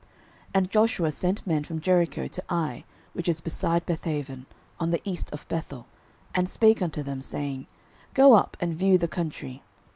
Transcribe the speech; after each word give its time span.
06:007:002 0.01 0.09
And 0.55 0.71
Joshua 0.71 1.11
sent 1.11 1.45
men 1.45 1.63
from 1.63 1.79
Jericho 1.79 2.25
to 2.25 2.43
Ai, 2.49 2.85
which 3.13 3.29
is 3.29 3.39
beside 3.39 3.85
Bethaven, 3.85 4.47
on 4.79 4.89
the 4.89 4.99
east 5.03 5.29
of 5.31 5.47
Bethel, 5.47 5.85
and 6.33 6.49
spake 6.49 6.81
unto 6.81 7.03
them, 7.03 7.21
saying, 7.21 7.67
Go 8.15 8.33
up 8.33 8.57
and 8.59 8.73
view 8.75 8.97
the 8.97 9.07
country. 9.07 9.61